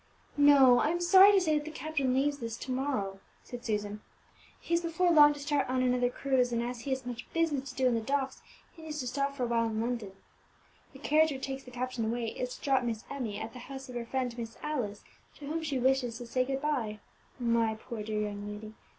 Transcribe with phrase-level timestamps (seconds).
[0.35, 4.01] "No; I am sorry to say that the captain leaves this to morrow," said Susan.
[4.59, 7.69] "He is before long to start on another cruise, and as he has much business
[7.69, 8.41] to do in the docks,
[8.73, 10.13] he needs to stop for awhile in London.
[10.93, 13.89] The carriage which takes the captain away is to drop Miss Emmie at the house
[13.89, 15.03] of her friend, Miss Alice,
[15.35, 16.99] to whom she wishes to say good bye.
[17.39, 18.73] My poor dear young lady!